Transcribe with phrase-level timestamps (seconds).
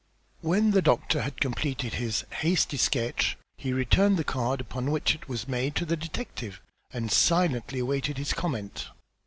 [0.39, 5.29] When the doctor had completed his hasty sketch, he returned the card upon which it
[5.29, 6.59] was made, to the detective
[6.91, 8.87] and silently awaited his comment.